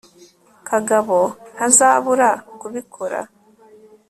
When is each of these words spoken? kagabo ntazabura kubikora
kagabo 0.67 1.19
ntazabura 1.55 2.29
kubikora 2.59 3.19